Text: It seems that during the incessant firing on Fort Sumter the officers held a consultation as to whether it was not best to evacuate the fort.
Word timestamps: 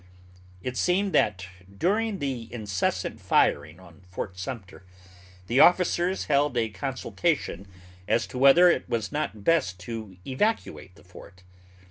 It 0.63 0.77
seems 0.77 1.11
that 1.11 1.45
during 1.77 2.17
the 2.17 2.51
incessant 2.51 3.21
firing 3.21 3.79
on 3.79 4.01
Fort 4.09 4.35
Sumter 4.35 4.83
the 5.45 5.59
officers 5.59 6.25
held 6.25 6.57
a 6.57 6.69
consultation 6.69 7.67
as 8.07 8.25
to 8.25 8.39
whether 8.39 8.67
it 8.67 8.89
was 8.89 9.11
not 9.11 9.43
best 9.43 9.79
to 9.81 10.17
evacuate 10.25 10.95
the 10.95 11.03
fort. 11.03 11.43